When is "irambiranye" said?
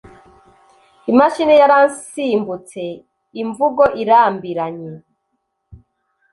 4.01-4.93